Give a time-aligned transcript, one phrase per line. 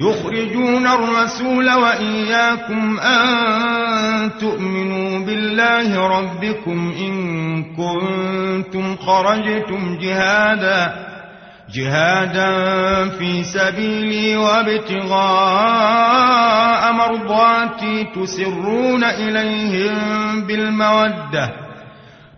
[0.00, 11.06] يخرجون الرسول وإياكم أن تؤمنوا بالله ربكم إن كنتم خرجتم جهادا
[11.74, 12.48] جهادا
[13.08, 19.96] في سبيلي وابتغاء مرضاتي تسرون إليهم
[20.46, 21.63] بالموده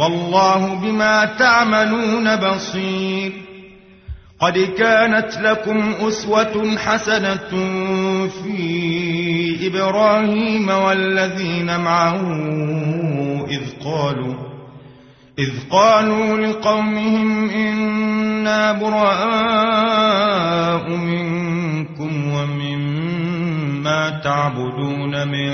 [0.00, 3.32] والله بما تعملون بصير
[4.40, 7.50] قد كانت لكم أسوة حسنة
[8.28, 8.60] في
[9.66, 12.36] إبراهيم والذين معه
[13.50, 14.34] إذ قالوا
[15.38, 25.50] إذ قالوا لقومهم إنا براء منكم ومما تعبدون من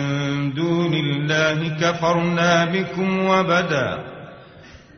[0.55, 4.16] دون الله كفرنا بكم وبدأ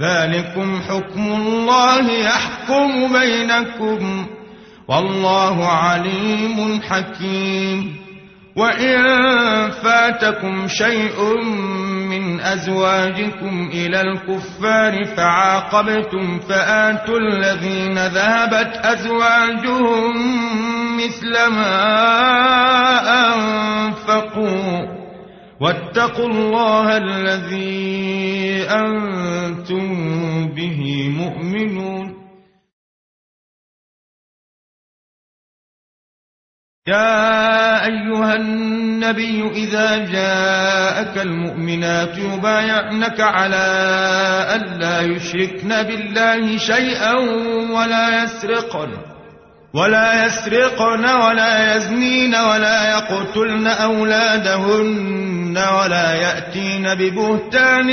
[0.00, 4.26] ذلكم حكم الله يحكم بينكم
[4.88, 7.96] والله عليم حكيم
[8.56, 9.00] وإن
[9.70, 11.44] فاتكم شيء
[12.10, 20.16] من أزواجكم إلى الكفار فعاقبتم فآتوا الذين ذهبت أزواجهم
[20.96, 21.62] مثل ما
[23.34, 24.98] أنفقوا
[25.60, 29.17] واتقوا الله الذي أنفقوا
[29.58, 32.24] أنتم به مؤمنون
[36.86, 43.64] يا أيها النبي إذا جاءك المؤمنات يبايعنك على
[44.54, 47.14] ألا يشركن بالله شيئا
[47.72, 48.92] ولا يسرقن
[49.74, 55.27] ولا يسرقن ولا يزنين ولا يقتلن أولادهن
[55.66, 57.90] ولا يأتين ببهتان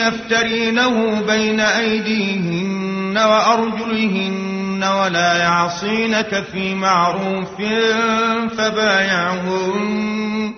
[0.00, 7.54] يفترينه بين أيديهن وأرجلهن ولا يعصينك في معروف
[8.58, 10.54] فبايعهن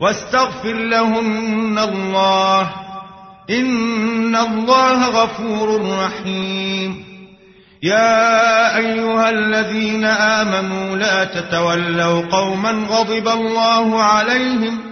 [0.00, 2.70] واستغفر لهن الله
[3.50, 7.04] إن الله غفور رحيم
[7.82, 14.91] يا أيها الذين آمنوا لا تتولوا قوما غضب الله عليهم